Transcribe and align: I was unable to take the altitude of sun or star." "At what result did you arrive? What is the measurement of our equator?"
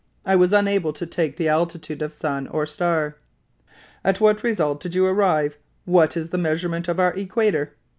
I 0.25 0.35
was 0.35 0.51
unable 0.51 0.93
to 0.93 1.05
take 1.05 1.37
the 1.37 1.47
altitude 1.47 2.01
of 2.01 2.11
sun 2.15 2.47
or 2.47 2.65
star." 2.65 3.17
"At 4.03 4.19
what 4.19 4.41
result 4.41 4.79
did 4.81 4.95
you 4.95 5.05
arrive? 5.05 5.59
What 5.85 6.17
is 6.17 6.29
the 6.29 6.39
measurement 6.39 6.87
of 6.87 6.99
our 6.99 7.13
equator?" 7.13 7.75